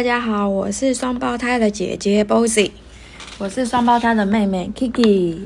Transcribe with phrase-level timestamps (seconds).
[0.00, 2.70] 大家好，我是双胞胎的姐姐 Bossy，
[3.36, 5.40] 我是双胞胎的妹妹 Kiki，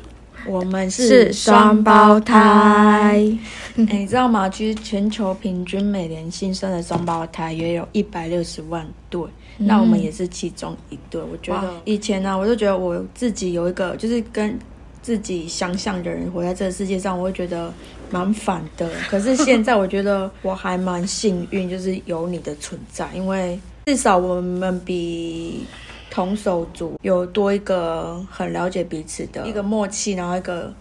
[0.46, 2.38] 我们是双胞胎。
[2.38, 3.38] 哎、
[3.74, 4.48] 你知道吗？
[4.48, 9.20] 其实全球平均每年新生的双胞胎也有一百六十万对，
[9.58, 11.20] 那我们也是其中一对。
[11.20, 14.56] 我觉得以前呢、我就觉得我自己有一个就是跟
[15.02, 17.74] 自己相像的人活在这个世界上，我会觉得
[18.08, 18.88] 蛮反的。
[19.10, 25.64] 可是现在我觉得我还蛮幸运，就是有你的存在，因为至少我们比
[26.10, 30.72] 同手足有多一个很了解彼此的一个默契，然后一个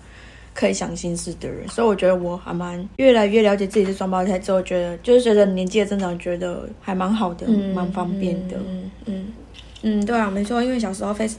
[0.54, 8.58] 可以想心事的人，所以我觉得我还蛮越来越了解自己是双胞胎之后，觉得就是随着年纪的增长，觉得还蛮好的，蛮、方便的。
[8.58, 9.34] 嗯嗯
[9.82, 11.30] 嗯，对啊，没错，因为小时候非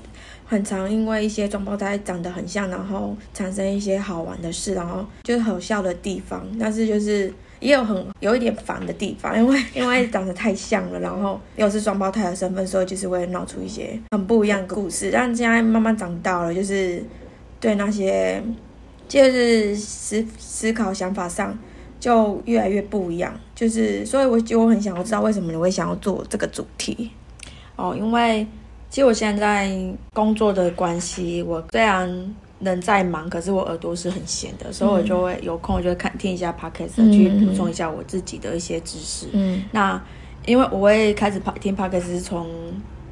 [0.44, 7.32] 很常因为一些双胞胎长得很像，然后产生一些好玩的事，然后就是好笑的地方，但是就是。
[7.64, 15.10] 也有很有一点烦的地方，因为 因为长得太像了，然后又是双胞胎的身份，所以就是会闹出一些很不一样的故事。
[15.10, 17.02] 但现在慢慢长大了，就是
[17.58, 18.42] 对那些
[19.08, 21.58] 就是思思考想法上
[21.98, 23.34] 就越来越不一样。
[23.54, 27.10] 就是所以我就我很想要知道为什么你会想要做这个主题。
[27.76, 28.46] 哦，因为
[28.90, 29.74] 其实我现在
[30.12, 32.34] 工作的关系，我虽然
[32.64, 39.26] 人在忙，可是我耳朵是很闲的，所以我就会有空我就会看听一下 podcast，、嗯去补充一下我自己的一些知识。
[39.32, 40.00] 嗯那
[40.46, 42.48] 因为我会开始听 podcast 是从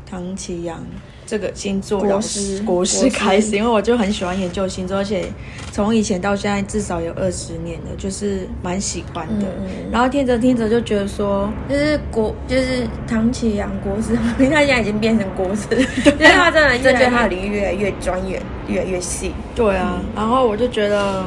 [0.05, 0.85] 唐奇阳
[1.33, 5.25] 这个星座老师国国师师开始，因为我就很喜欢研究星座，而且
[5.71, 9.47] 从以前到现在至少有二十年了，就是蛮喜欢的。
[9.91, 15.69] 然后听着听着就觉得说，就是国，就是唐启阳国师，因为他现在已经变成国师，
[16.05, 18.39] 因为他真的就觉得他的领域越来越专业，
[18.69, 19.33] 越来越细。
[19.55, 21.25] 对啊，然后我就觉得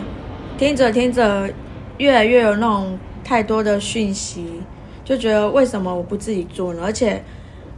[0.56, 1.50] 听着听着，
[1.98, 4.62] 越来越有那种太多的讯息，
[5.04, 6.82] 就觉得为什么我不自己做呢？
[6.86, 7.24] 而且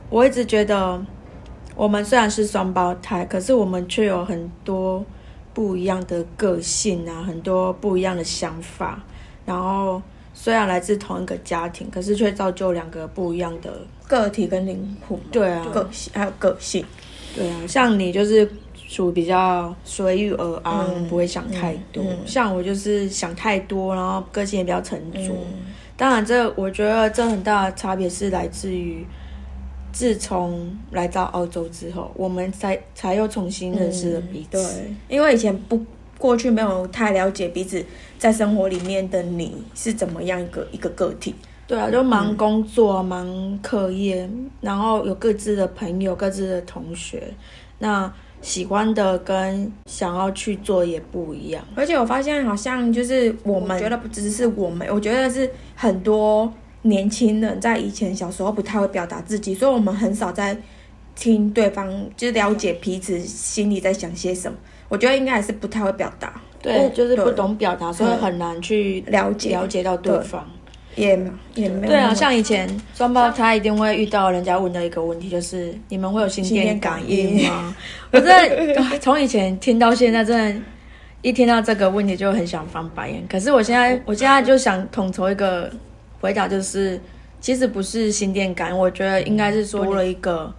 [0.09, 1.01] 我一直觉得，
[1.77, 5.05] 我们虽然是双胞胎，可是我们却有很多
[5.53, 8.99] 不一样的个性啊，很多不一样的想法。
[9.45, 10.01] 然后
[10.33, 13.71] 虽然来自同一个家庭，可是却造就两个不一样的。
[14.07, 16.83] 个体跟灵魂，对啊，个性还有个性，
[17.35, 22.01] 对啊，像你就是属于比较随遇而安，嗯不会想太多。
[22.03, 25.19] 嗯嗯像我就是想太多，然后个性也比较沉着。
[25.19, 29.05] 嗯当然这，我觉得这很大的差别是来自于，
[29.97, 34.51] 自从来到澳洲之后，我们才才又重新认识了彼此。
[34.51, 35.83] 对，因为以前不
[36.19, 37.83] 过去没有太了解彼此
[38.19, 41.33] 在生活里面的你是怎么样一个一个个体。
[41.65, 44.29] 对啊，就忙工作、忙课业，
[44.61, 47.33] 然后有各自的朋友、各自的同学，
[47.79, 51.65] 那喜欢的跟想要去做也不一样。
[51.73, 56.53] 而且我发现好像就是我们觉得不只是我们，我觉得是很多
[56.87, 60.57] 年轻人在以前小时候不太会表达自己，所以我们很少在
[61.15, 64.57] 听对方，就是了解彼此心里在想些什么。
[64.89, 70.47] 我觉得应该还是不太会表达，对，哦就是不懂表达，所以嗯很难去了解了解到对对方。
[70.95, 71.09] 也
[71.53, 77.75] 也没有对啊，像以前双胞胎一定会遇到人家问的一个问题，就是你们会有心电感应吗？
[78.11, 78.27] 我真
[78.73, 80.61] 的从以前听到现在，真的，
[81.21, 83.23] 一听到这个问题就很想翻白眼。
[83.29, 85.71] 可是我现在，我现在就想统筹一个
[86.19, 86.99] 回答，就是
[87.39, 90.53] 其实不是心电感，我觉得应该是说多了一个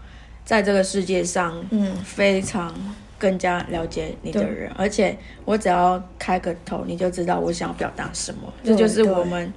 [0.45, 1.95] 在这个世界上嗯。
[2.05, 2.75] 非常
[3.19, 9.53] 更加了解你的人，而且我只要开个头，你就知道我想要表达什么，这就是我们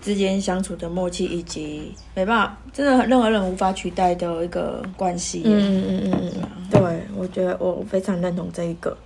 [0.00, 5.50] 之间相处的默契，以及没办法，真的任何人无法取代的一个关系耶。
[5.50, 6.80] 嗯嗯嗯嗯，对，
[7.16, 8.96] 我觉得我非常认同这一个，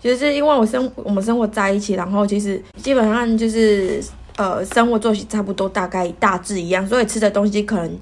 [0.00, 4.00] 就是因为我生我们生活在一起，然后其实基本上就是
[4.36, 7.98] 呃生活作息差不多，大概大致一样，所以吃的东西可能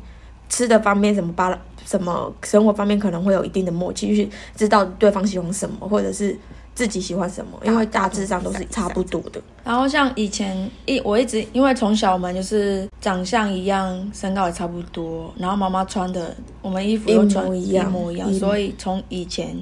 [0.49, 6.37] 吃的方面什么巴拉什么生活方面可能会有一定的默契，就是知道对方喜欢什么，或者是
[6.75, 9.41] 自己喜欢什么，因为大致上都是差不多的。
[9.65, 19.57] 然后像以前一我一直因为从小我们就是长相一样，身高也差不多，然后妈妈穿的我们衣服又穿一模一样一模一样，所以从以前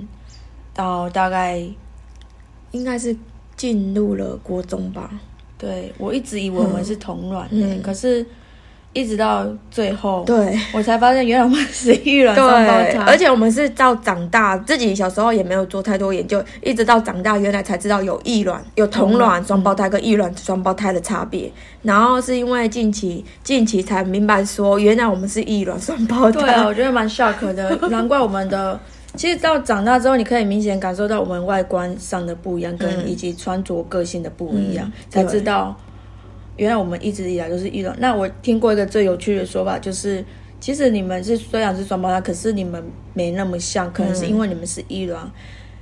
[0.74, 1.66] 到大概
[2.70, 3.16] 应该是
[3.56, 5.10] 进入了国中吧，
[5.58, 8.24] 对我一直以为我们是同卵的，嗯可是
[8.94, 10.58] 一直到最后，对。
[10.72, 21.50] 我才发现原来我们是异卵双胞，胎，而且我们是到长大，自己小时候也没有做太多研究，一直到长大，原来才知道有异卵、有同卵双胞胎跟异卵双胞胎的差别。
[21.82, 26.40] 然后是因为近期近期才明白说，原来我们是异卵双胞胎。
[26.40, 28.78] 对啊，我觉得蛮 shock 的，难怪我们的。
[29.18, 35.76] 其实到长大之后，你可以明显感受到我们外观上的不一样，跟嗯以及穿着个性的不一样，嗯才知道
[36.56, 37.94] 原来我们一直以来都是异卵。
[37.98, 40.24] 那我听过一个最有趣的说法，就是
[40.60, 42.82] 其实你们是虽然是双胞胎，可是你们
[43.12, 45.28] 没那么像，可能是因为你们是一卵，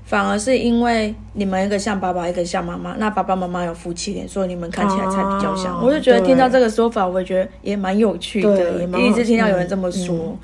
[0.04, 5.74] 反而是因为你们一个像爸爸，一个像妈妈，那爸爸妈妈有夫妻脸，所以你们看起来才比较像。
[5.78, 10.36] 哦我就觉得听到这个说法，我觉得也蛮有趣的，也第一次听到有人这么说。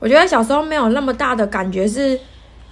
[0.00, 2.18] 我觉得小时候没有那么大的感觉，是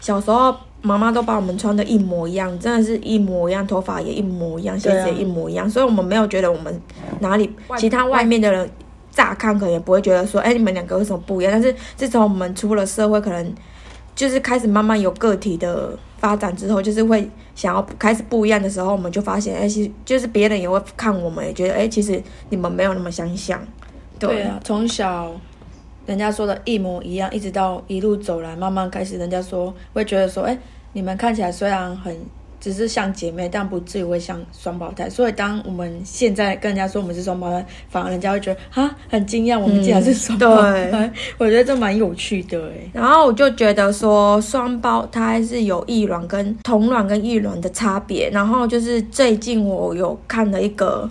[0.00, 6.80] 小时候妈妈都把我们穿的一模一样，真的是一模一样，头发也一模一样，鞋子也一模一样，所以我们没有觉得我们
[7.20, 8.68] 哪里其他外面的人
[9.10, 11.52] 乍看可能也不会觉得说，哎、你们两个为什么不一样？
[11.52, 13.54] 但是自从我们出了社会，可能
[14.14, 23.60] 就是开始慢慢有个体的发展之后，就是会想要开始不一样的时候，我们就发现，哎、其实就是别人也会看我们，也觉得，哎、其实你们没有那么相像。
[24.18, 25.30] 对啊，从小
[26.08, 30.58] 人家说的一模一样，一直到一路走来，慢慢开始人家说会觉得说，哎、
[30.94, 32.16] 你们看起来虽然很
[32.58, 35.08] 只是像姐妹，但不至于会像双胞胎。
[35.10, 41.12] 所以当我们现在跟人家说我们是双胞胎，反而人家会觉得哈很惊讶，我们竟然是双胞胎。
[41.36, 42.90] 我觉得这蛮有趣的哎。
[42.94, 48.30] 然后我就觉得说，双胞胎是有异卵跟同卵跟异卵的差别。
[48.30, 51.06] 然后就是最近我有看了一个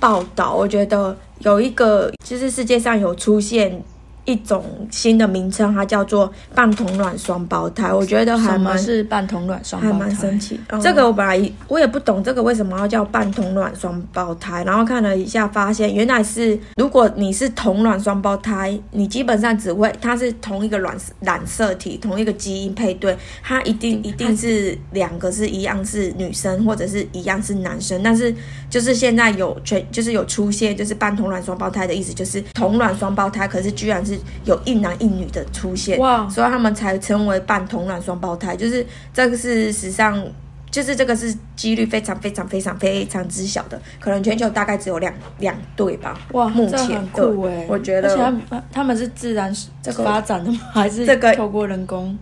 [0.00, 3.80] 报道，我觉得有一个就是世界上有出现
[4.24, 7.92] 一种新的名称，它叫做半同卵双胞胎。
[7.92, 9.98] 我觉得还蛮是半同卵双胞胎？
[9.98, 10.58] 蛮神奇。
[10.82, 14.64] 这个我本来我也不懂，这个为什么要叫半同卵双胞胎？
[14.64, 28.02] 然后看了一下，发现原来是如果你是同卵双胞胎，你基本上只会它是同一个卵染色体，同一个基因配对，它一定 一定是两个是一样是女生或者是一样是男生。
[28.02, 28.34] 但是
[28.70, 34.13] 就是现在有全就是有出现就是半同卵双胞胎的意思，就是同卵双胞胎，可是居然是
[34.44, 35.98] 有一男一女的出现。
[35.98, 40.22] 哇，所以他们才成为半同卵双胞胎，就是这个是史上，
[40.70, 46.18] 就是这个是几率非常非常非常非常之小的，可能全球大概只有两两对吧。
[46.32, 47.66] 哇，目前这很酷哎！
[47.68, 50.58] 我觉得而且他们他们是自然这个发展的吗？
[50.72, 52.16] 还是这个透过人工？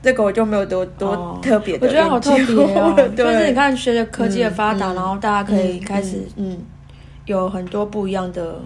[0.00, 2.44] 这个我就没有多多哦特别的我觉得好特别
[2.76, 6.58] 哦， 就是你看，随着科技的发达，嗯然后大家可以开始嗯，嗯
[7.26, 8.60] 有很多不一样的。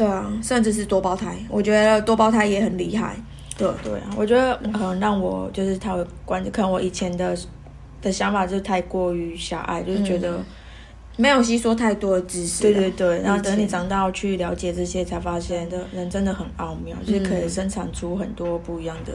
[0.00, 3.14] 对啊，甚至是多胞胎，我觉得多胞胎也很厉害。
[3.58, 7.36] 对，对啊，我觉得很让我就是他会关，可能我以前的
[8.00, 10.42] 的想法就是太过于狭隘，就是觉得、
[11.18, 12.62] 没有吸收太多的知识啊。
[12.62, 19.12] 对对对，然后等你长大去了解这些，才发现的人真的很奥妙，就是可以生产出很多不一样的。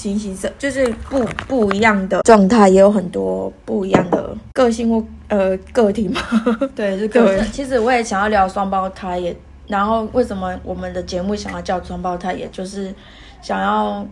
[0.00, 6.22] 形形色就是不不一样的状态，也有很多不一样的个性或呃个体嘛。
[6.74, 9.36] 对，是个人其实我也想要聊双胞胎，也
[9.66, 12.94] 然后为什么我们的节目想要叫双胞胎，也就是
[13.42, 14.06] 想要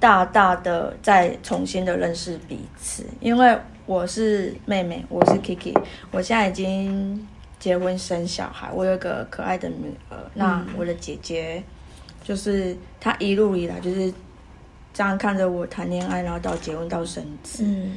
[0.00, 3.04] 大大的再重新的认识彼此。
[3.20, 3.56] 因为
[3.86, 5.72] 我是妹妹，我是 Kiki，
[6.10, 7.24] 我现在已经
[7.60, 10.18] 结婚生小孩，我有一个可爱的女儿。
[10.34, 11.62] 那我的姐姐
[12.24, 14.12] 就是她一路以来就是
[14.98, 17.62] 这样看着我谈恋爱，然后到结婚到生子。
[17.64, 17.92] 嗯，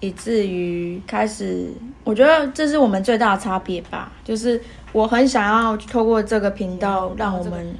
[0.00, 1.68] 以至于开始，
[2.02, 4.10] 我觉得这是我们最大的差别吧。
[4.24, 4.60] 就是
[4.90, 7.72] 我很想要透过这个频道，让我们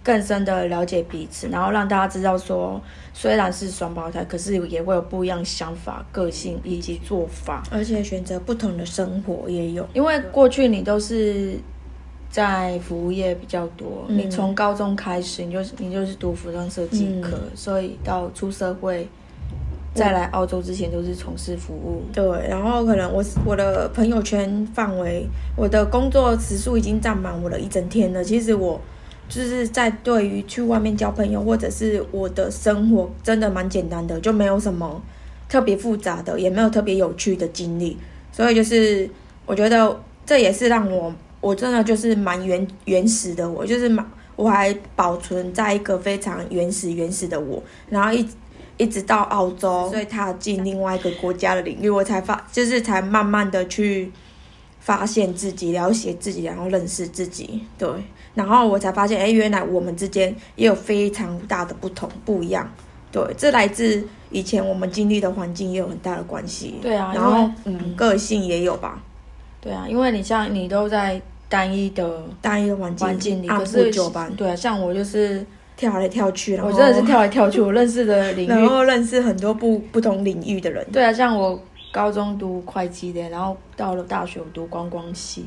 [0.00, 2.80] 更深的了解彼此，然后让大家知道说，
[3.12, 7.64] 虽然是双胞胎，可是也会有不一样想法、个性以及做法。
[7.72, 9.84] 而且选择不同的生活也有。
[9.92, 11.58] 因为过去你都是
[12.34, 19.06] 在服务业比较多，嗯你从高中开始，你就是你就是读服装设计科，嗯所以到出社会，
[19.94, 22.02] 再来澳洲之前都是从事服务。
[22.12, 25.24] 对，然后可能我我的朋友圈范围，
[25.56, 28.24] 我的工作时数已经占满我的一整天了。
[28.24, 28.80] 其实我
[29.28, 35.00] 就是在对于去外面交朋友，或者是我的生活，真的蛮简单的，就没有什么
[35.48, 37.96] 特别复杂的，也没有特别有趣的经历。
[38.32, 39.08] 所以就是
[39.46, 48.26] 我觉得这也是让我我真的就是蛮原原始的我，就是蛮我还保存在一个非常原始原始的我，然后一
[48.78, 54.10] 一直到澳洲，所以踏进另外一个国家的领域，我才发就是才慢慢的去
[54.80, 57.88] 发现自己、了解自己，然后认识自己，对，
[58.34, 62.66] 然后我才发现，哎，原来我们之间也有非常大的不同不一样，
[63.12, 68.98] 对，这来自以前我们经历的环境也有很大的关系，对啊然后嗯，个性也有吧，
[69.60, 71.20] 对啊，因为你像你都在
[71.54, 75.46] 单一的单一的环境环境里，按部可是就班，对啊，像我就是
[75.76, 85.46] 跳来跳去，然后我真的是跳来跳去，我认识的领域， 然后认识很多不不同领域的人，对啊，像我高中读会计的，然后到了大学我读观光系，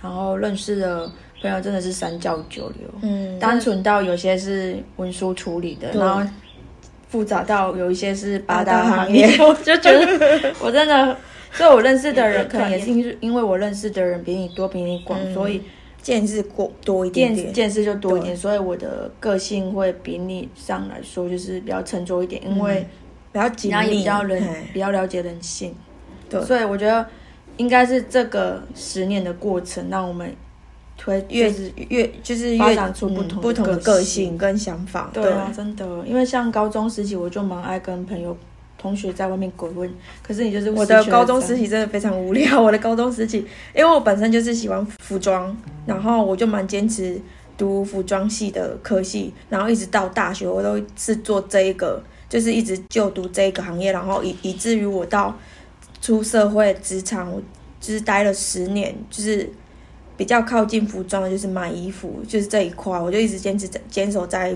[0.00, 1.10] 然后认识的
[1.42, 6.22] 朋友真的是三教九流，嗯，单纯到有些是文书处理的，然后
[7.08, 11.16] 复杂到有一些是八八大行业， 我就觉得我真的，
[11.52, 15.62] 所以我认识的人可能也是因因为我认识的人比你多比你广，嗯所以
[16.00, 22.86] 见识过多一点点，见见识就多一点，所以我的个性会比你上来说就是比较沉着一点，因为
[23.32, 25.74] 比较紧然后也密，比较人比较了解人性，
[26.30, 26.40] 对。
[26.42, 27.04] 所以我觉得
[27.56, 30.32] 应该是这个十年的过程，让我们
[30.96, 38.36] 推越是越就是越发展出不嗯同的不同的个性跟想法，对啊，真的，因为像高中时期，我就蛮爱跟朋友、
[38.78, 39.92] 同学在外面鬼混，
[40.22, 42.62] 可是你就是我的高中时期真的非常无聊。
[42.62, 43.38] 我的高中时期，
[43.74, 45.54] 因为我本身就是喜欢服装，
[45.84, 47.20] 然后我就蛮坚持
[47.56, 55.36] 读服装系的科系，然后一直到大学，我都是做这一个，就是一直就读这一个行业，然后以以至于我到
[56.00, 57.42] 出社会职场，我
[57.80, 59.50] 就是待了十年，就是
[60.16, 64.54] 比较靠近服装的，就是买衣服，就是这一块，我就一直坚持坚守在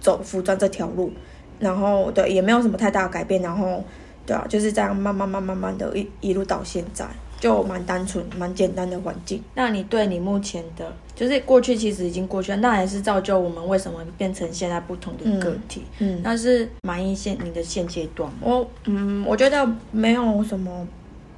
[0.00, 1.12] 走服装这条路。
[1.58, 3.82] 然后对，也没有什么太大的改变，然后
[4.26, 7.06] 对啊，就是这样慢慢慢慢慢的一一路到现在，
[7.38, 9.42] 就蛮单纯、蛮简单的环境。
[9.54, 15.84] 那你对你目前的，就是过去其实已经过去了，那也是造就我们为什么变成现在不同的个体。
[15.98, 18.38] 嗯，那是满意现你的现阶段吗？
[18.42, 20.86] 我嗯，我觉得没有什么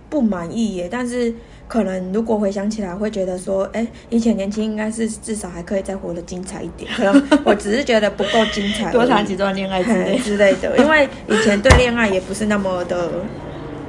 [0.08, 1.34] 不满意耶，但是
[1.68, 6.90] 可能如果回想起来，会觉得说，哎，以前年轻应该是至少还可以再活得精彩一点。
[7.44, 10.22] 我只是觉得不够精彩，多谈几段恋爱之类的。
[10.22, 13.10] 之类的，因为以前对恋爱也不是那么的，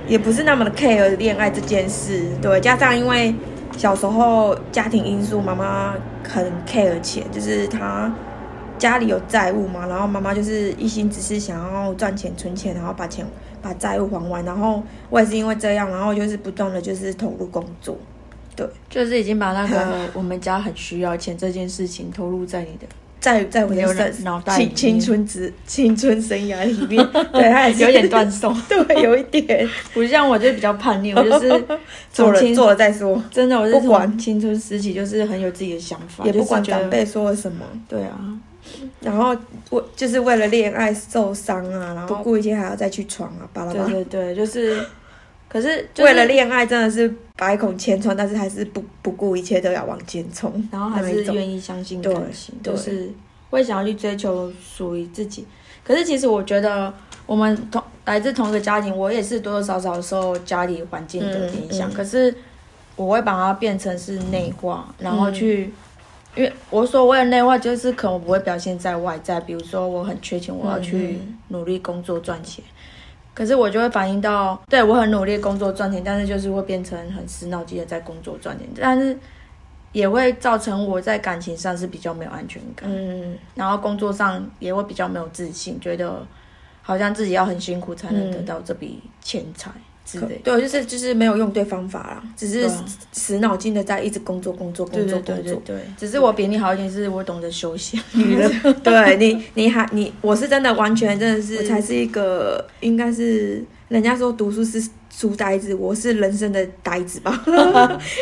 [0.08, 3.36] 也不是那么的 care 恋爱这件事，对，加上因为
[3.78, 5.94] 小时候家庭因素，妈妈
[6.28, 8.12] 很 care 钱，就是她
[8.80, 13.26] 家里有债务嘛，然后妈妈就是一心只是想要赚钱存钱，然后把钱
[13.68, 17.98] 把债务还完，然后我也是因为这样，然后就是不断的就是投入工作，
[18.56, 22.88] 对就是已经把那个 我们家很需要钱这件事情投入在你的
[23.20, 31.50] 在在我的的脑袋青青春之青春生涯里面， 对，他也是有点断送， 对，有一点不像我就比较叛逆，我就是
[32.12, 33.22] 做了做了再说。
[33.30, 38.18] 真的，我是不管青春时期就是很有自己的想法，也不管长辈说了什么，对啊，
[39.02, 39.36] 然后
[39.70, 43.86] 我就是为了恋爱受伤啊，然后不顾一切还要再去闯啊，巴拉巴拉。
[43.88, 44.84] 对对对，就是，
[45.48, 53.10] 可是、就是、为了，恋爱真的是百孔千疮，但是还是不不顾一切都要往前冲，然后还是愿意相信对感情，就是
[53.50, 55.46] 会想要去追求属于自己。
[55.84, 56.94] 可是其实我觉得
[57.26, 62.36] 我们同来自同一个家庭，我也是多多少少受家里环境的影响，嗯嗯可是
[62.96, 65.72] 我会把它变成是内化，然嗯后去。
[66.38, 72.63] 因为我所谓的内化，就是可能我不会表现在外在，比如说我很缺钱，我要去嗯努力工作赚钱。
[73.34, 79.17] 可是我就会反映到，对我很努力工作赚钱，但是就是会变成很死脑筋的在工作赚钱，但是
[79.91, 86.25] 也会造成我在感情上是比较没有安全感，嗯，然后工作上也会比较没有自信，觉得
[86.82, 89.70] 好像自己要很辛苦才能得到这笔钱财
[90.08, 90.40] 之类。
[90.42, 92.68] 对，就是就是没有用对方法啦，只是
[93.12, 95.36] 死脑筋的在一直工作工作工作工作。
[95.36, 98.50] 对对对对，只是我比你好一点，是我懂得休息 娱乐。
[98.82, 104.82] 对你，你 还你，我是真的完全真的是，我才是一个应该是人家说读书是
[105.14, 107.44] 书呆子，我是人生的呆子吧，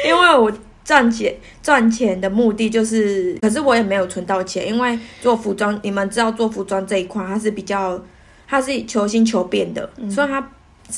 [0.08, 0.52] 因为我
[0.84, 8.04] 赚钱赚钱的目的就是，可是我也没有存到钱，因为做服装，你们知道做服装这一块，它是比较，
[8.48, 10.52] 它是求新求变的，所以它。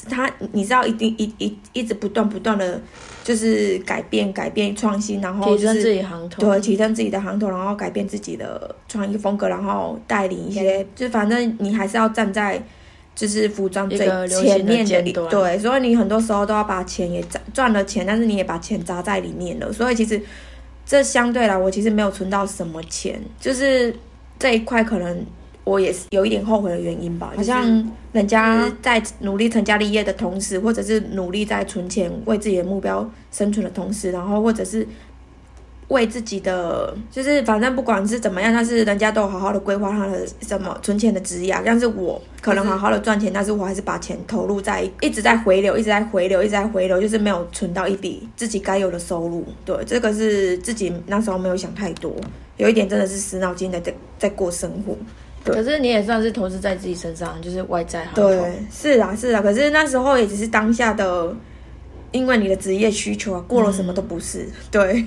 [0.10, 2.80] 它，你知道，一定一一一直不断不断的，
[3.24, 12.62] 就是改变、改变、创新，然后就是提升自己行头，对，提升自己的行头，然后改变自己的创意风格，然后带领一些，就反正你还是要站在
[13.16, 20.22] 就是服装最前面尖端对，所以你很多时候都要把钱也赚赚了钱，但是你也把钱砸在里面了，所以其实
[20.86, 23.96] 这相对来，我其实没有存到什么钱，就是
[24.38, 25.26] 这一块可能。
[25.68, 34.88] 我也是有一点后悔的原因吧，好像人家在努力成家立业的同时，或者是努力在存钱为自己的目标生存的同时，然后或者是
[35.90, 49.46] 为自己的，就是反正不管是怎么样，但是人家都有好好的规划他的什么存钱的职业，但是我可能好好的赚钱，但是我还是把钱投入在一直在回流，一直在回流，一直在回流，就是没有存到一笔自己该有的收入。
[49.66, 52.14] 对，这个是自己那时候没有想太多，
[52.56, 54.96] 有一点真的是死脑筋的在在过生活。
[55.54, 58.30] 可是你也算是投资在自己身上，就是外在行头。
[58.30, 59.42] 对，是啊，是啊。
[59.42, 61.34] 可是那时候也只是当下的，
[62.12, 64.48] 因为你的职业需求啊，过了什么都不是。
[64.72, 65.04] 对，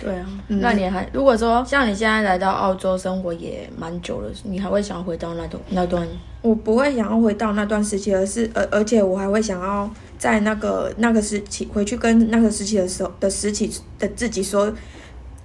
[0.00, 6.06] 对啊， 那你还如果说像你现在来到澳洲生活也蛮久了，你还会想要回到那段那段？
[6.42, 14.72] 我不会想要回到那段时期，而是而而且我还会想要在那个那个时期回去跟那个时期的时候的时期的自己说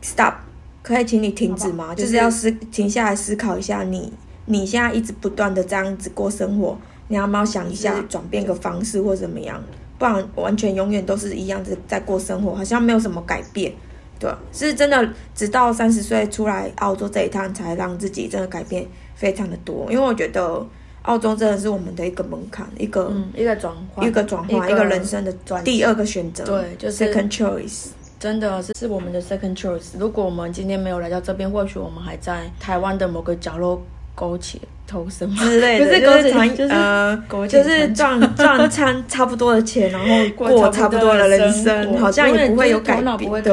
[0.01, 0.33] ，stop，
[0.81, 1.93] 可以请你停止吗？
[1.93, 4.11] 就是要思停下来思考一下你。
[4.47, 6.75] 你现在一直不断的这样子过生活，
[7.09, 9.63] 你要不要想一下转变个方式或怎么样？
[9.99, 13.71] 不然完全永远都是一样子在过生活，好像没有什么改变。
[14.19, 18.83] 对啊，是真的，直到三十岁出来澳洲这一趟，才让自己真的改变
[19.15, 19.85] 非常的多。
[19.91, 20.65] 因为我觉得
[21.03, 26.43] 澳洲真的是我们的一个门槛，一个、嗯，一个转换，一个转换，一个人生的转第二个选择。
[26.45, 27.87] 对就是 second choice。
[28.19, 29.89] 真的是是我们的 second choice。
[29.99, 33.79] 如果我们今天没有来到这边，或许我们还在台湾的某个角落
[34.17, 34.57] 苟且
[34.87, 43.43] 偷生之类的，不是苟且就是谈就是呃，就是赚赚差差不多的钱，然后过过差不多的人生好像也不会有改变，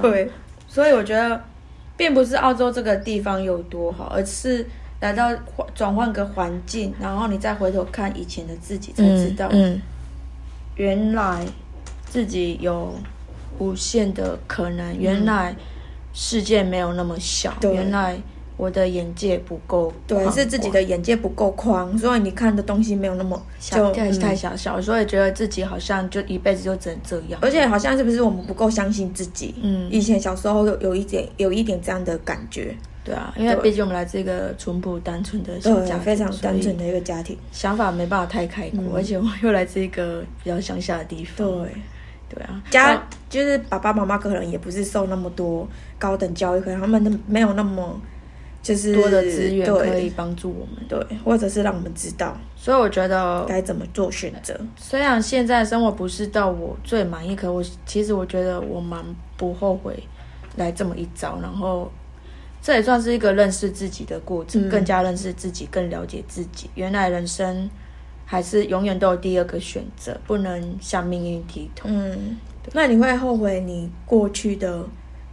[0.00, 0.30] 对
[0.66, 1.38] 所以我觉得，
[1.98, 4.66] 并不是澳洲这个地方有多好，而是
[5.00, 9.78] 来到换转换个环境，然后你再回头看以前的自己，才知道、嗯，
[10.76, 11.44] 原来
[12.06, 12.94] 自己有
[13.58, 15.54] 无限的可能，原来
[16.14, 18.16] 世界没有那么小，原来
[18.56, 29.54] 我的眼界不够对，宽是自己的眼界不够宽，所以你看的东西没有那么小太太小小，所以觉得自己好像就一辈子就只能这样，而且好像是不是我们不够相信自己？
[29.62, 29.88] 嗯。
[29.90, 38.92] 以前小时候有有一点有一点这样的感觉，对啊，因为毕竟我们来自一个淳朴单纯的小对家，庭，非常单纯的一个家庭，想法没办法太开阔，嗯。
[38.94, 41.70] 而且我又来自一个比较乡下的地方，对。
[42.28, 45.64] 对啊，家就是爸爸妈妈可能也不是受那么多
[45.96, 47.96] 高等教育，可能他们的没有那么
[48.66, 54.58] 就是多的资源对可以帮助我们，对，或者是让我们知道所以我觉得，该怎么做选择。
[54.76, 59.04] 虽然现在生活不是到我最满意，可我其实我觉得我蛮
[59.36, 60.02] 不后悔
[60.56, 61.88] 来这么一遭，然后
[62.60, 66.68] 这也算是一个认识自己的过程，嗯更加认识自己，更了解自己。
[66.74, 67.70] 原来人生
[68.24, 71.88] 还是永远都有第二个选择，不能向命运低头。
[71.88, 72.36] 嗯，
[72.72, 74.84] 那你会后悔你过去的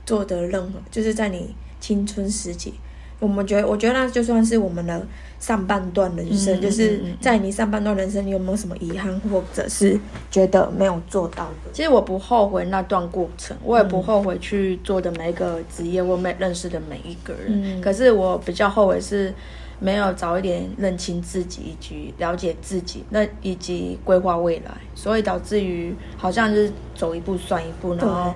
[0.05, 2.75] 做的任何，就是在你青春时期，
[3.19, 5.05] 我们觉得，我觉得那就算是我们的
[5.39, 11.71] 上半段人生，嗯就是在你上半段人生，你有没有什么遗憾，或者是觉得没有做到的？
[11.71, 17.47] 其实我不后悔那段过程，我也不后悔去做的每一个职业，我每认识的每一个人。
[17.49, 19.33] 嗯可是我比较后悔是
[19.79, 28.33] 没有早一点认清自己，以及了解自己，那以及规划未来，所以导致于好像就是走一步算一步，然后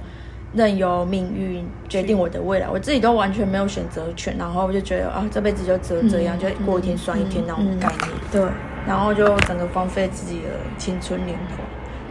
[0.54, 8.10] 任由命运决定我的未来，我自己都完全没有选择权，然后我就觉得啊，这辈子就只有这样，就过一天算一天那种嗯概念。
[8.32, 8.42] 对，
[8.88, 11.64] 然后就整个荒废自己的青春年华。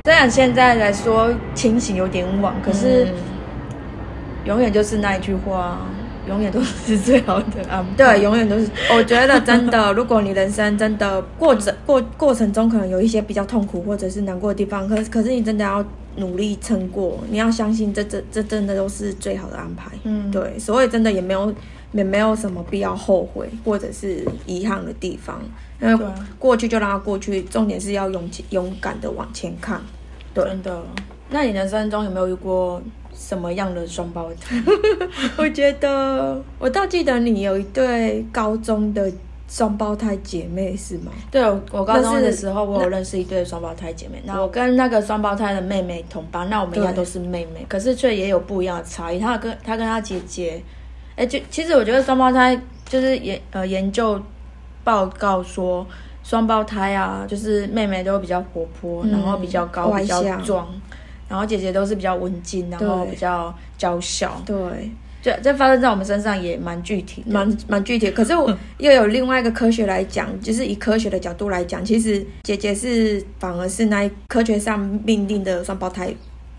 [0.04, 3.14] 虽然现在来说清醒有点晚，可是嗯
[4.44, 5.78] 永远就是那一句话，
[6.28, 7.90] 永远都是最好的安排。
[7.96, 8.68] 对，永远都是。
[8.96, 15.84] 我觉得真的， 如果你人生真的过程过过程中可能有一些比较痛苦或者是难过的地方，可是可是你真的要
[16.16, 19.90] 努力撑过，你要相信这这这真的都是最好的安排。
[20.04, 21.52] 嗯对，所以真的也没有
[21.92, 25.40] 也没有什么必要后悔或者是遗憾的地方，
[25.80, 26.06] 因为
[26.38, 29.80] 过去就让它过去，重点是要勇气勇敢的往前看。
[30.34, 30.82] 对真的。
[31.30, 32.80] 那你人生中有没有遇过
[33.12, 34.62] 什么样的双胞胎？
[35.36, 39.10] 我觉得我倒记得你有一对高中的
[39.48, 41.12] 双胞胎姐妹是吗？
[41.30, 44.20] 对，我高中的时候，我有认识一对双胞胎姐妹。
[44.24, 49.18] 那我跟那个双胞胎的妹妹同班，那我们应该都是妹妹，可是却也有不一样的差异。
[49.18, 50.62] 她跟她跟她姐姐，
[51.14, 54.20] 哎，就其实我觉得双胞胎就是研呃研究
[54.82, 55.86] 报告说，
[56.24, 60.66] 双胞胎啊，就是妹妹都比较活泼，嗯然后比较高，比较壮，
[61.28, 64.42] 然后姐姐都是比较文静，然后比较娇小。
[64.44, 64.56] 对，
[65.26, 67.32] 这这发生在我们身上也蛮具体的。
[67.32, 68.08] 蛮蛮具体。
[68.12, 76.14] 可是我又有另外一个科学来讲，就是以科学的角度来讲，其实姐姐是反而是那一科学上命定的双胞胎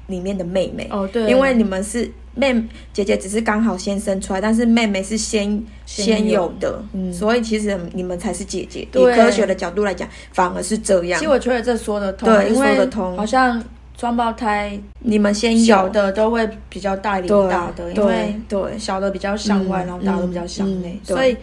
[0.08, 0.88] 里面的妹妹。
[0.92, 2.54] 哦，对，因为你们是妹
[2.92, 8.82] 姐姐，只是刚好先生出来，但是妹妹是先先有的，嗯所以其实你们才是姐姐。
[8.82, 11.32] 以科学的角度来讲，反而是这样其实。
[11.32, 13.64] 我觉得这说得通，对因为说得通好像
[13.98, 21.36] 双胞胎你们先小有的都会比较大一点大的，因为对小的比较向外，嗯然后大的比较向内所以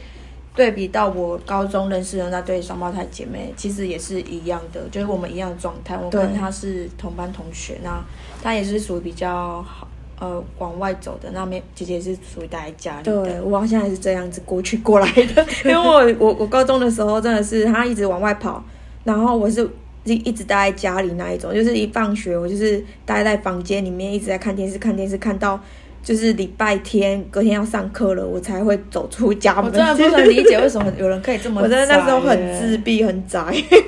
[0.54, 5.98] 对比到我高中认识的那对双胞胎姐妹，其实也是一样的，就是我们一样的状态。
[5.98, 8.00] 我跟她是同班同学，那
[8.42, 9.88] 她也是属于比较好。
[10.20, 18.62] 呃，往外走的那妹姐姐是属于待在家里对，我好像也是这样子过去过来的，因为我我我高中的时候真的是她一直往外跑，
[19.02, 19.68] 然后我是
[20.04, 25.58] 一一直待在家里那一种，就是一放学我就是待在房间里面一直在看电视看电视，看到
[26.02, 29.64] 就是礼拜天隔天要上课了，我才会走出家门。
[29.64, 33.42] 我真的不能理解为什么有人可以这么 我真的那时候很自闭很宅，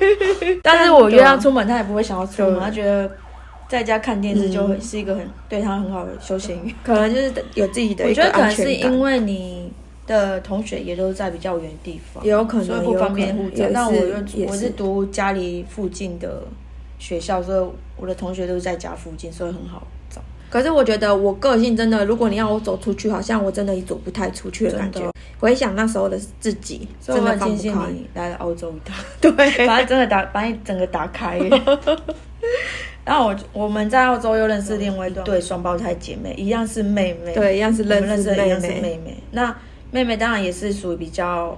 [0.63, 3.09] 但是我约他出门，他也不会想要出门，他觉得
[3.69, 6.75] 在家看电视就会嗯是一个很、对他很好的休闲娱乐。
[6.83, 8.49] 可能就是有自己的我觉得可能。
[8.49, 9.71] 是因为你
[10.07, 13.73] 的同学也都在比较远的地方，也有可能所以不方便互也有可能。
[13.73, 16.41] 找但我我是是读家里附近的
[16.97, 20.21] 学校，所以我的同学都是在家附近，所以很好找。
[20.49, 25.11] 可是我觉得我个性真的，如果你要我走出去，好像我真的也走不太出去的感觉。
[25.39, 27.71] 回想那时候的自己，真的庆幸。
[27.93, 29.31] 你来了澳洲一趟，对，
[29.67, 31.37] 把它真的打，把你整个打开。
[33.05, 39.17] 然后我我们在澳洲又认识另外一对双胞胎姐妹，一样是妹妹，对，一样是认识的一样是妹妹，妹妹。
[39.31, 39.55] 那
[39.91, 41.57] 妹妹当然也是属于比较，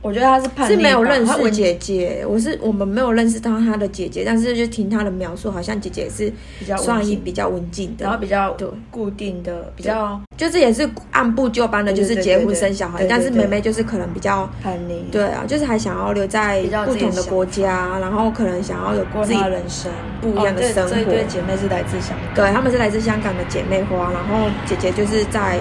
[0.00, 7.12] 我觉得她是叛逆是没有认识姐姐，我是我们没有认识到她的姐姐，但是就听她的描述，好像姐姐是比较文算静。
[7.12, 8.68] 一比较文静的，然后比较对。
[8.90, 14.48] 固定的，比较就是也是按部就班的，就是结婚生小孩，但是妹妹就是可能比较。
[14.62, 19.90] 叛逆，对啊，就是还想要留在不同的国家，然后可能想要有过自己的人生。
[20.20, 21.04] 不一样的生活。
[21.04, 25.58] 对姐妹是来自香港，对，她们是来自香港的姐妹花，然后姐姐就是在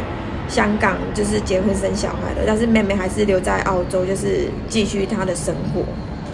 [0.52, 5.82] 香港就是结婚生小孩了，但是妹妹还是留在澳洲，就是继续她的生活。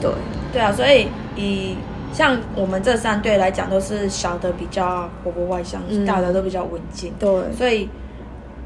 [0.01, 0.11] 对，
[0.51, 1.75] 对啊，所以以
[2.11, 7.87] 像我们这三对来讲，都是小的比较活泼外向，嗯大的都比较文静，对，所以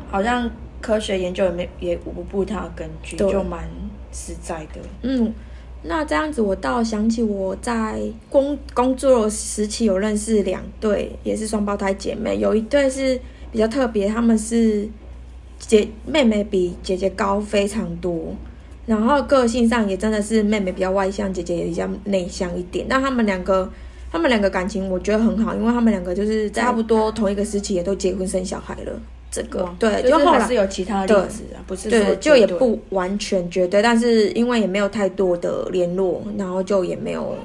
[0.10, 3.70] 好像科学研究也没也无不它的根据，就蛮
[4.14, 4.80] 实在的。
[5.02, 5.34] 嗯，
[5.84, 13.20] 那这样子我倒想起我在工工作时期有认识两对，也是双胞胎姐妹，有一对是
[13.52, 14.88] 比较特别，他们是
[15.68, 18.36] 姐妹妹比姐姐高非常多。
[18.88, 22.86] 然后个性上也真的是妹妹比较外向，姐姐也比较内向一点。
[22.90, 23.72] 但他们两个，
[24.12, 29.00] 他们两个感情我觉得很好，因为他们两个就是差不多同一个时期也都结婚生小孩了。
[29.30, 37.38] 这个对，就就是后来还是有其他例子啊，不是对，就也不完全绝对，但是因为也没有太多的联络，然后就也没有。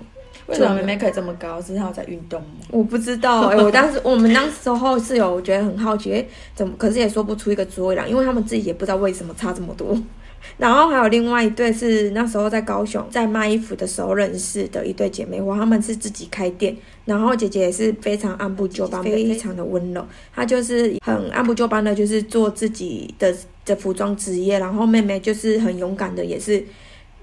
[0.46, 1.60] 为什么妹妹可以这么高？
[1.60, 2.48] 是她有在运动吗？
[2.70, 9.96] 我不知道哎、 我当时我们那时候是有觉得很好奇，哎、怎么可是也说不出一个所以然，因为他们自己也不知道为什么差这么多。
[10.58, 26.64] 然后还有另外一对是那时候在高雄在卖衣服的时候认识的一对姐妹花，她们是自己开店，然后姐姐也是非常按部就班，非常的温柔，她就是很按部就班的，就是做自己的的服装职业，然后妹妹就是很勇敢的，也是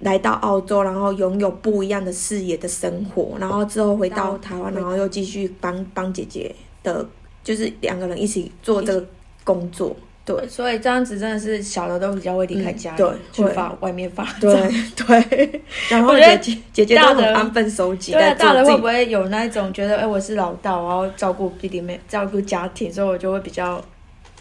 [0.04, 7.06] 来到澳洲，然后拥有不一样的视野的生活，然后之后回到台湾，然后又继续帮帮姐姐的，
[7.44, 9.06] 就是两个人一起做这个
[9.44, 9.96] 工作。
[10.26, 10.48] 对。
[10.48, 13.50] 所以这样子真的是小的都比较会离开家里，嗯对会。
[13.50, 14.72] 去发外面发对展。
[14.96, 23.84] 对， 然后姐姐姐姐都很安分守己，对大人会不会有那一种觉得，哎、我是老大，我要照顾弟弟妹，照顾家庭，所以我就会比较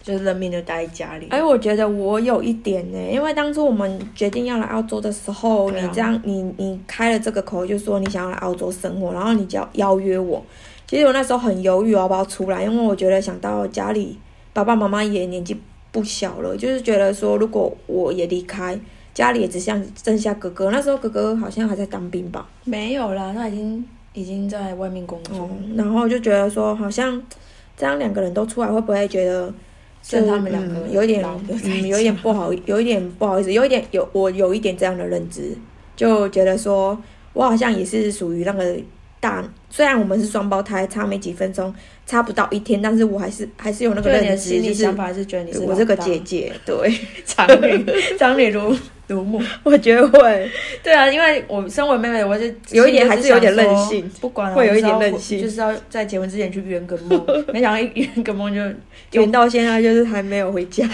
[0.03, 1.29] 就是认命就待在家里。
[1.31, 10.45] 哎，我觉得我有一点呢，因为当初我们决定要来澳洲的时候，啊你这样，你你开了这个口，就说你想要来澳洲生活，然后你就要邀约我。
[10.89, 14.19] 其实我那时候很犹豫要不要出来，因为我觉得想到家里
[14.53, 15.57] 爸爸妈妈也年纪
[15.93, 18.79] 不小了，就是觉得说如果我也离开，
[19.15, 20.71] 家里也只剩剩下哥哥。
[20.71, 27.23] 那时候哥哥好像还在当兵吧，没有啦，他已经已经在外面工作，哦，然后就觉得说好像
[27.77, 29.53] 这样两个人都出来，会不会觉得？
[30.03, 35.57] 剩他们两个嗯有点老的在嗯，家有点不好，有一点不好意思，有一点有我有一点这样的认知，
[35.97, 37.01] 就觉得说
[37.33, 38.77] 我好像也是属于那个
[39.21, 41.73] 大，虽然我们是双胞胎，差没几分钟，
[42.05, 46.93] 差不到一天，但是我还是还是有那个认知，就是心理想法还是觉得你是我这个姐姐，对，
[47.25, 47.87] 长女，
[48.19, 49.41] 长女如如母。
[49.65, 50.51] 我觉得会
[50.83, 57.25] 对啊，因为我身为妹妹，我就有一点还是有点任性不管了会有一点任性就是要在结婚之前去圆个梦。
[57.53, 58.61] 没想到一 圆个梦就
[59.19, 60.89] 圆到现在就是还没有回家。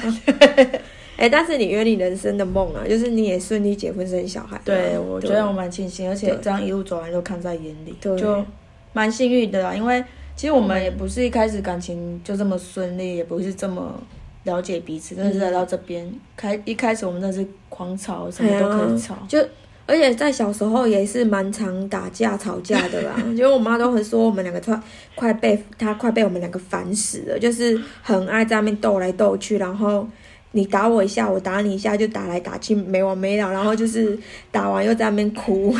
[1.17, 8.45] 哎、但是你圆你人生的梦啊，就是你也顺利结婚生小孩啊、对，我觉得我蛮庆幸，而且对这样一路走来都看在眼里，对就
[8.93, 9.75] 蛮幸运的啦。
[9.75, 10.01] 因为
[10.37, 14.01] 其实我们也不是一开始感情就这么顺利，也不是这么
[14.49, 19.17] 了解彼此，但是来到这边开一开始我们那是狂吵，什么都可以吵。
[19.29, 19.39] 就
[19.87, 24.81] 而且在小时候也是蛮常打架吵架的啦， 因为我妈都会说我们两个快
[25.15, 30.07] 快被她快被我们两个烦死了，就是很爱在那边斗来斗去，然后
[30.53, 34.19] 你打我一下，我打你一下，就打来打去没完没了，然后就是
[34.51, 35.75] 打完又在那边哭，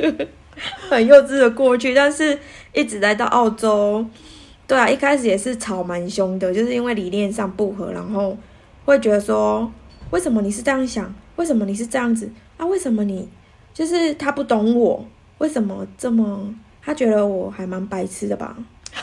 [0.88, 2.38] 很幼稚的过去，但是
[2.72, 4.04] 一直来到澳洲，
[4.70, 8.36] 对啊，一开始也是吵蛮凶的，就是因为理念上不合，然后
[8.84, 9.70] 会觉得说，
[10.10, 11.12] 为什么你是这样想？
[11.34, 12.64] 为什么你是这样子啊？
[12.66, 13.28] 为什么你
[13.74, 15.04] 就是他不懂我？
[15.38, 16.54] 为什么这么？
[16.82, 18.56] 他觉得我还蛮白痴的吧？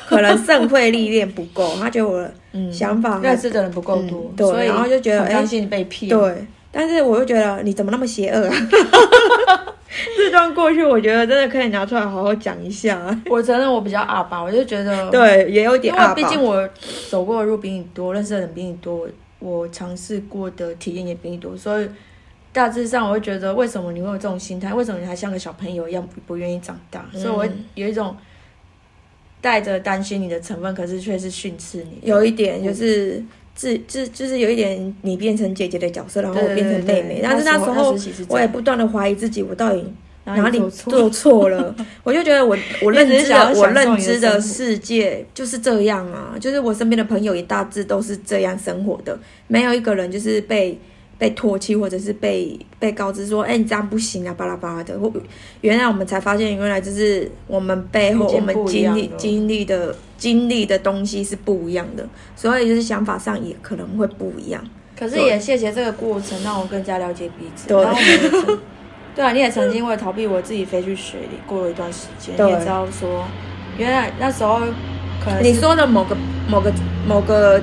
[0.08, 6.10] 可能社会历练不够，他觉得我的 嗯，想法还认识的人不够多，嗯对然后就觉得哎相信被骗。
[6.10, 8.56] 对，但是我又觉得你怎么那么邪恶啊？
[10.18, 13.00] 这段过去，我觉得真的可以拿出来好好讲一下。
[13.30, 16.68] 我承认我比较阿吧，我就觉得， 对，也有点阿爸毕竟我
[17.10, 19.08] 走过的路比你多，认识的人比你多，
[19.40, 21.90] 我尝试过的体验也比你多，所以
[22.54, 24.74] 大致上我会觉得，为什么你会有这种心态？
[24.74, 27.06] 为什么你还像个小朋友一样不不愿意长大？
[27.14, 28.16] 所以我有一种
[29.40, 32.00] 带着担心你的成分，可是却是训斥你。
[32.02, 33.24] 有一点就是
[33.58, 37.94] 自自就是有一点你变成姐姐的角色，然后我变成妹妹，但是那时候
[38.30, 39.84] 我也不断的怀疑自己，我到底。
[40.30, 41.74] 哪里做错了？
[42.04, 49.18] 我就觉得我我认知的我认知的世界就是这样啊，就是我身边的朋友也大致都是这样生活的，
[49.48, 50.78] 没有一个人就是被
[51.18, 55.00] 被唾弃或者是被被告知说，哎，你这样不行啊，巴拉巴拉的。
[55.62, 64.64] 原来我们才发现，原来就是我们背后我们经历经历的经历的东西是不一样的，所以就是想法上也可能会不一样。
[64.98, 67.68] 可是也谢谢这个过程，让我更加了解彼此。
[67.68, 68.58] 对。
[69.18, 73.26] 对啊，你也曾经为逃避我自己飞去水里过了一段时间，你也知道说，
[73.76, 74.60] 原来那时候
[75.20, 76.16] 可能你说的某个
[76.48, 76.72] 某个
[77.08, 77.60] 某个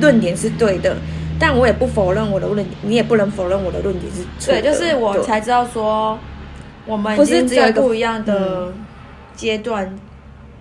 [0.00, 0.96] 论点是对的，
[1.42, 4.52] 但我也不否认我的论点，你也不能否认我的论点是错。
[4.52, 6.16] 对，就是我才知道说，
[6.86, 8.72] 我们不是只有不一样的
[9.34, 9.92] 阶段，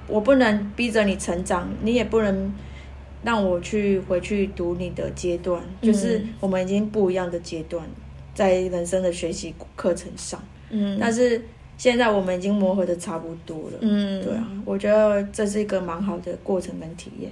[0.08, 2.52] 我不能逼着你成长，你也不能
[3.24, 7.84] 让我去回去读你的阶段，就是我们已经不一样的阶段。
[8.34, 11.40] 在人生的学习课程上，嗯，但是
[11.78, 17.30] 现在我们已经磨合的差不多了，嗯，对啊，我觉得这是一个蛮好的过程跟体验，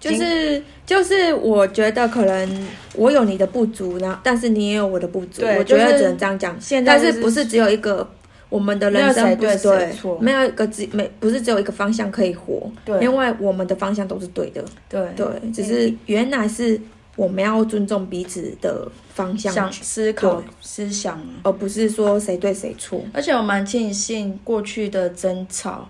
[0.00, 6.56] 就是就是我觉得可能我有你的不足，然后但是你也有我的不足，我觉得只能这样讲。
[6.60, 8.08] 现在是不是只有一个
[8.48, 16.80] 我们的人生对对错，没有一个只没不是只有一个方向可以活，对，因为我们的方向都是对的，对对，只是原来是。
[17.16, 23.02] 我们要尊重彼此的方向、思考、思想，而不是说谁对谁错。
[23.12, 25.88] 而且我蛮庆幸过去的争吵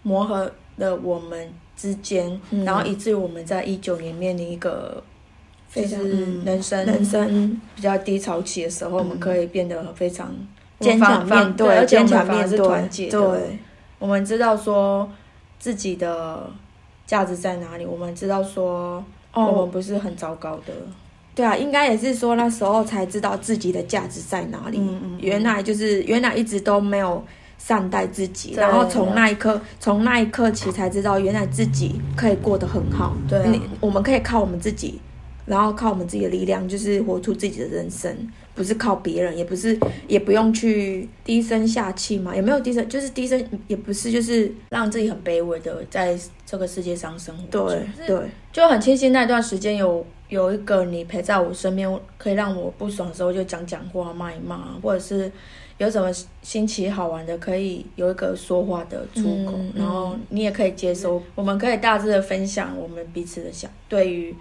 [0.00, 5.02] 磨合了我们之间，然后以至于我们在一九年面临一个
[5.72, 10.34] 就是人生人生比较低潮期的时候，我们可以变得非常
[10.80, 13.40] 坚强面对，而且我们也是团结的。
[13.98, 15.10] 我们知道说
[15.58, 16.50] 自己的
[17.06, 19.04] 价值在哪里，我们知道说。
[19.38, 20.72] 我们不是很糟糕的，
[21.34, 24.78] 对啊，应该也是说那时候才知道自己的价值在哪里。
[24.78, 27.22] 嗯嗯，原来就是原来一直都没有
[27.58, 33.16] 善待自己，然后从那一刻，从那一刻起才知道，原来自己可以过得很好。
[33.28, 35.00] 对，我们可以靠我们自己，
[35.44, 38.14] 然后靠我们自己的力量，就是活出自己的人生。
[38.54, 43.38] 不是靠别人，也不是，也不用去低声下气嘛，也没有低声，就是低声，
[43.68, 47.44] 也不是，就是让自己很卑微的在这个世界上生活。
[47.50, 48.18] 对对，
[48.50, 55.30] 就很庆幸那段时间有有一个你陪在我身边，可以让我不爽的时候就讲讲话、骂一骂，或者是
[55.78, 56.10] 有什么
[56.42, 64.34] 新奇好玩的，可以有一个说话的出口，然后你也可以接收，我们可以大致的分享我们彼此的想对于。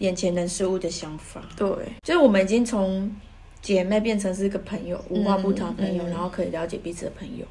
[0.00, 1.68] 眼前人事物的想法，对，
[2.02, 3.14] 就是我们已经从
[3.60, 7.44] 姐妹变成是一个朋友，无话不谈朋友，然后可以了解彼此的朋友。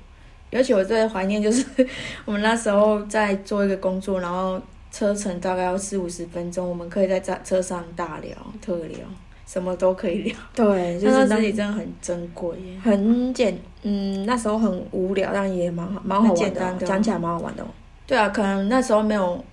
[0.49, 1.63] 尤其我最怀念就是
[2.25, 4.59] 我们那时候在做一个工作，然后
[4.91, 8.99] 车程大概要四五十分钟，我们可以在在车上大聊特聊，
[9.45, 10.35] 什么都可以聊。
[10.53, 17.65] 对，就是自己真的很珍贵，很简，嗯，那时候很无聊，但也蛮好，蛮好玩的，讲起来蛮好玩的。
[18.07, 19.43] 对啊，可能那时候没有。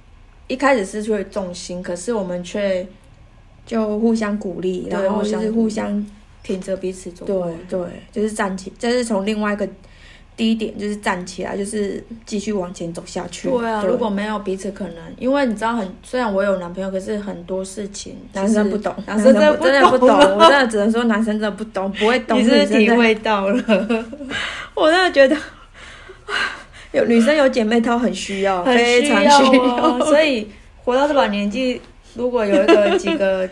[0.48, 2.86] 一开始失去了重心，可是我们却
[3.66, 6.06] 就互相鼓励，然后就是互相
[6.40, 7.26] 挺着彼此走。
[7.26, 7.36] 对
[7.68, 7.80] 对，
[8.12, 9.68] 就是站起，就是从另外一个
[10.36, 13.48] 低点，就是站起来，就是继续往前走下去。
[13.48, 22.38] 对啊，如果没有彼此，可能因为你知道，很虽然我有男朋友，可是很多事情男生不懂，男生真的真的不懂，我真的只能说男生真的不懂，不会懂。
[22.38, 23.62] 你是体会到了，
[24.74, 25.36] 我真的觉得。
[26.92, 30.48] 有女生有姐妹淘很需要，非常需要，所以
[30.82, 31.80] 活到这把年纪，
[32.14, 33.46] 如果有一个几个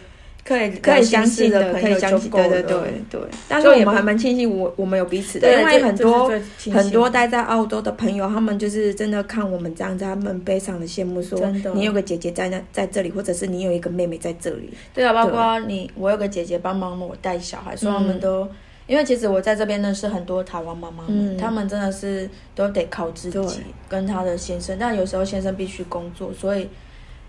[0.45, 2.49] 可以可以相信的朋友就够了。
[2.49, 3.21] 对对对对。
[3.49, 6.31] 但是我们还蛮庆幸，我我们有彼此的，因为很多
[6.73, 11.41] 很多待在澳洲的朋友，他们就是真的看我们这样子，他们非常的羡慕，说
[11.75, 14.73] 你有个姐姐在那在这里，或者是你有一个妹妹在这里。
[14.93, 18.47] 对啊，包括你，我有个姐姐帮忙我带小孩，所以他们都。
[18.87, 26.69] 因为其实我在这边认识很多台湾妈妈们，他们真的是都得靠自己跟他的先生，但有时候先生必须工作，所以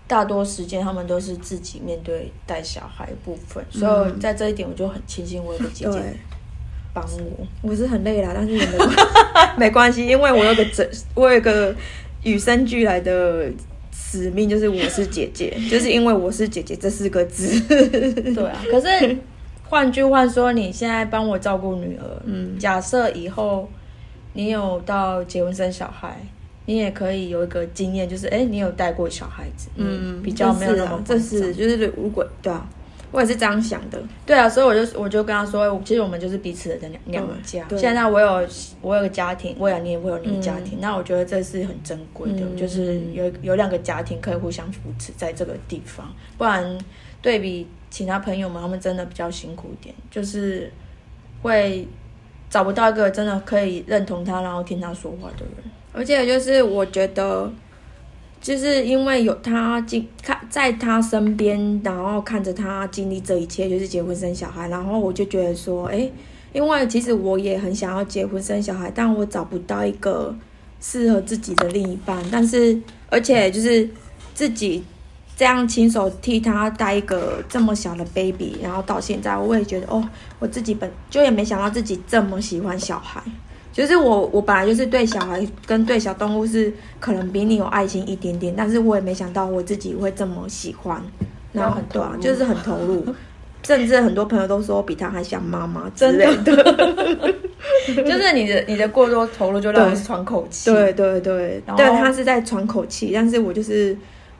[0.06, 3.64] 大多时间他们都是自己面对带小孩部分。
[3.70, 6.00] 所以在这一点，我就很庆幸我有个姐姐
[6.92, 7.46] 帮我。
[7.62, 8.78] 我是很累啦，但是也没
[9.58, 11.74] 没关系，因为我有个整，我有个
[12.22, 13.50] 与生俱来的
[13.92, 17.60] 使命，就是我是姐姐， 就是因为我是姐姐这四个字。
[17.68, 19.16] 对啊，可是。
[19.68, 22.22] 换句话说，你现在帮我照顾女儿。
[22.24, 23.68] 嗯，假设以后
[24.32, 26.24] 你有到结婚生小孩，
[26.66, 32.68] 你也可以有一个经验，就是哎，你有带过小孩子，嗯，比较没有那么这是就是如果对啊，
[33.12, 34.02] 我也是这样想的。
[34.26, 37.64] 对啊，所以我就我就跟他说，其实我们就是彼此的两两家。
[37.76, 38.48] 现在我有
[38.82, 46.76] 我有个家庭，未来你也会有你的家庭，那我觉得这是很珍贵的，嗯就是有有两个家庭可以互相扶持在这个地方，不然
[47.22, 50.70] 对比其他朋友们，他们真的比较辛苦一点，就是
[51.42, 51.86] 会
[52.50, 55.64] 找不到一个真的可以认同他，然后听他说话的人。
[55.96, 57.50] 而且就是我觉得，
[58.40, 66.08] 就是因为有他经看在他身边，然后看着他经历这一切，就是结婚生小孩，然后我就觉得说，哎，
[66.52, 70.34] 因为其实我也很想要结婚生小孩，但我找不到一个
[70.80, 72.78] 适合自己的另一半，但是
[73.08, 73.88] 而且就是
[74.34, 74.84] 自己。
[75.38, 80.02] 这样亲手替他带一个这么小的 baby，然后到现在，我也觉得哦，
[80.38, 83.22] 我自己本就也没想到自己这么喜欢小孩。
[83.76, 90.98] 就是我，我本来就是对小孩跟对小动物是可能比你有爱心一点点，但是我也没想到我自己会这么喜欢，
[91.52, 93.04] 然后很对啊，就是很投入，
[93.62, 96.56] 甚至很多朋友都说比他还像妈妈之类的。
[97.86, 100.72] 就是你的你的过多投入，就让我喘口气。
[100.72, 103.94] 对对对，对他是在喘口气，但是我就是，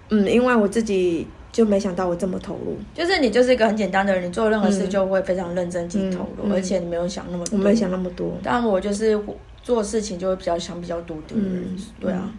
[0.09, 7.59] 嗯，因为我自己就没想到我这么投入，就是你就是一个很简单的人，你做任何事嗯就会非常认真去投入，而且你没有想那么多。
[7.59, 8.37] 我没想那么多。
[8.43, 9.19] 但我就是
[9.63, 12.31] 做事情就会比较想比较多的人，嗯对啊，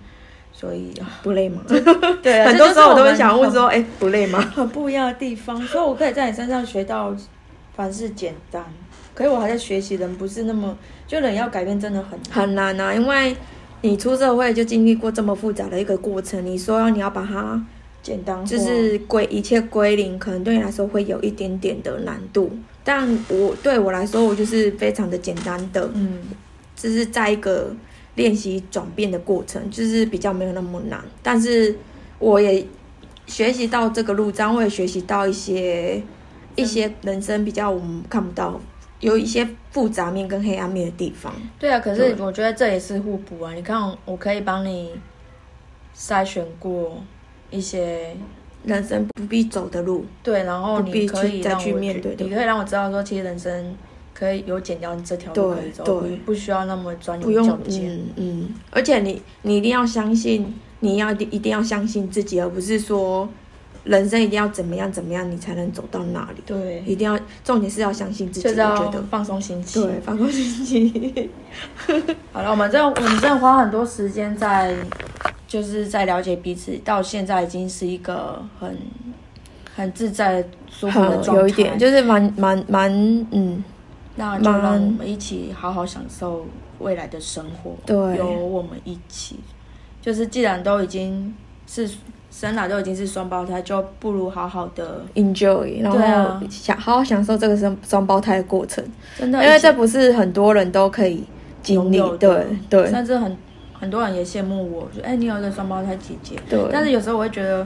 [0.53, 1.63] 所以啊不累吗？
[2.21, 4.39] 对啊，很多时候我都会想问说说，哎、不累吗？
[4.39, 7.11] 很不一样的地方，所以我可以在你身上学到
[7.75, 8.63] 凡事简单。
[9.15, 10.77] 可是我还在学习，人不是那么
[11.07, 12.31] 就人要改变真的很难。
[12.31, 13.35] 很难啊，因为
[13.81, 17.59] 你出社会就经历过这么复杂的一个过程，你说你要把它
[18.07, 22.49] 简单就是归一切归零，可能对你来说会有一点点的难度。
[22.81, 26.19] 但我对我来说，我就是非常的简单的，嗯，
[26.73, 27.75] 就是在一个
[28.15, 31.03] 练习转变的过程，就是比较没有那么难。
[31.21, 31.75] 但是
[32.17, 32.65] 我也
[33.25, 36.01] 学习到这个路障，我也学习到一些
[36.55, 38.57] 一些人生比较我们看不到，
[39.01, 41.33] 有一些复杂面跟黑暗面的地方。
[41.59, 41.81] 对啊。
[41.81, 43.53] 可是我觉得这也是互补啊。
[43.53, 44.93] 你看，我可以帮你
[45.93, 47.03] 筛选过
[47.49, 48.15] 一些
[48.65, 53.75] 人生不必走的路，对，然后你可以再去面对你可以让我知道说，其实人生
[54.13, 57.89] 可以有剪掉这条路可以走，对对不不需要那么钻不用牛角尖。
[57.91, 63.29] 嗯嗯，而且你你一定要相信，你要一定要相信自己，而不是说
[63.83, 66.41] 人生一定要怎么样怎么样你才能走到那里。
[66.45, 69.81] 对，一定要重点是要相信自己，就是要我觉得放松心情。
[69.81, 71.29] 对，放松心情。
[72.33, 74.75] 好了，我们这我们真的花很多时间在，
[75.47, 78.77] 就是在了解彼此，到现在已经是一个很
[79.73, 81.41] 很自在、舒服的，状态。
[81.41, 82.91] 有一点就是蛮蛮蛮
[83.31, 83.63] 嗯，
[84.15, 86.45] 那就让我们一起好好享受
[86.79, 87.75] 未来的生活。
[87.85, 89.39] 对有我们一起，
[90.01, 91.33] 就是既然都已经
[91.65, 91.89] 是
[92.29, 98.83] 生来都已经是双胞胎，就不如好好的，enjoy，然后享好好享受这个双双胞胎的过程，
[99.17, 101.23] 真的，因为这不是很多人都可以
[101.63, 103.35] 经历对对甚至很
[103.79, 106.59] 很多人也羡慕我，说哎、你有一个双胞胎姐姐，对。
[106.71, 107.65] 但是有时候我会觉得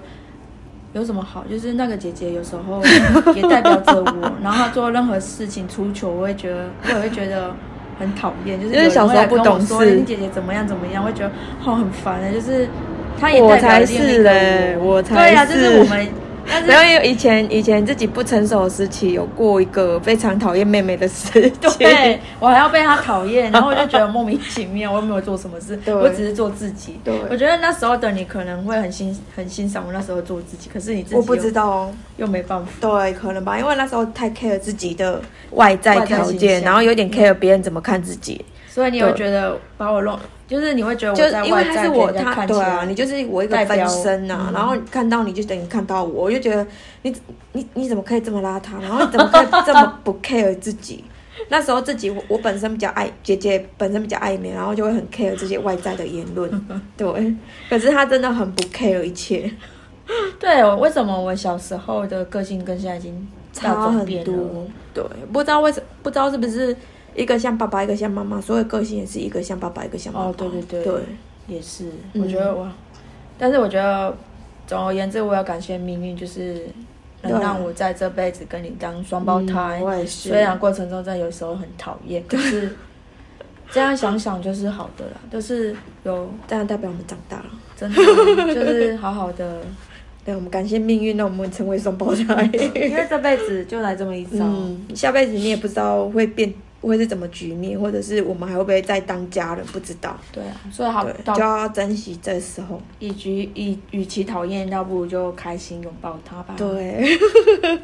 [0.93, 2.81] 有什么好，就是那个姐姐有时候
[3.33, 7.53] 也代表着我，然后她做任何事情出糗，我会觉得我也会觉得
[7.97, 9.95] 很讨厌，就是因为小时候不懂事。
[9.95, 11.31] 你姐姐怎么样怎么样，会觉得
[11.65, 12.67] 哦很烦的，就是
[13.19, 16.07] 她也我代表才另一个是嘞，我对呀、就是我们，
[16.67, 21.77] 然后因为以前以前自己不成熟的时期，有过一个非常讨厌妹妹的时期。
[21.79, 26.99] 对我还要被她讨厌，然后我就觉得莫名其妙，我又没有做什么事，对我只是做自己。
[27.03, 32.71] 对我觉得那时候的你可能会很欣很欣赏我那时候做自己，可是你自己我不知道哦，又没办法。
[32.79, 38.43] 对，可能吧，因为那时候太 care 自己的外在条件，然后有点 care 别人怎么看自己。
[38.67, 40.17] 所以你有觉得把我弄，
[40.51, 46.67] 就是你会觉得就我在因为外在他是我他看，对啊，你就是我一个分身啊，嗯然后看到你就等于看到我，我就觉得
[47.03, 47.15] 你
[47.53, 51.05] 你你怎么可以这么邋遢，然后怎么可以这么不 care 自己？
[51.47, 56.51] 那时候自己我我本身比较爱姐姐本身比较爱美，然后就会很 care 这些外在的言论，
[56.97, 57.33] 对。
[57.69, 59.49] 可是他真的很不 care 一切，
[60.37, 64.05] 对，为什么我小时候的个性跟现在已经大差很？
[64.23, 64.67] 多。
[64.93, 66.75] 对，不知道为什不知道是不是
[67.15, 70.25] 一个像爸爸，一个像妈妈，所有个性也是一个像爸爸，一个像妈妈。
[70.27, 71.01] 哦对对对对，
[71.47, 72.71] 也是，嗯我觉得哇，
[73.37, 74.15] 但是我觉得
[74.65, 76.65] 总而言之，我要感谢命运，就是
[77.23, 79.79] 能让我在这辈子跟你当双胞胎。
[79.79, 80.29] 嗯我也是。
[80.29, 82.71] 虽然过程中真的有时候很讨厌， 可是
[83.69, 87.45] 这样想想就是好的啦，就是有这样代表我们长大了。
[87.75, 87.95] 真的
[88.53, 89.61] 就是好好的，
[90.23, 92.47] 对，我们感谢命运，让我们成为双胞胎。
[92.75, 94.45] 因为这辈子就来这么一遭。
[94.45, 96.53] 嗯，下辈子你也不知道会变
[96.87, 100.17] 会是怎么局面，或者是我们还会不会再当家人，不知道。
[100.31, 102.81] 对啊，所以好就要珍惜这时候。
[102.99, 107.17] 与其以与其讨厌，倒不如就开心拥抱他吧。，对，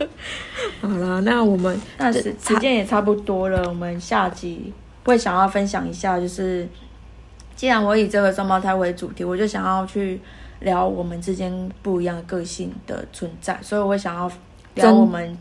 [0.81, 4.73] 好了，那我们那这时时间也差不多了，我们下集
[5.05, 6.67] 会想要分享一下，就是
[7.55, 10.19] 既然我以这个双胞胎为主题，我就想要去
[10.61, 14.31] 聊我们之间不一样的个性的存在，所以我会想要
[14.73, 15.37] 聊我们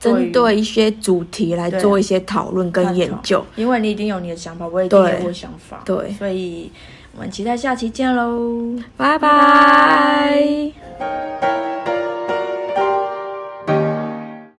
[0.00, 6.72] 针对一些主题来做一些讨论跟研究，因为你已经有你的想法，我也有我的想法，对，所以
[7.14, 10.72] 我们期待下期见喽，拜拜。